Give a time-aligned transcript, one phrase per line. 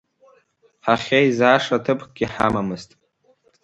[0.85, 2.89] Ҳахьеизаша ҭыԥкгьы ҳамамызт.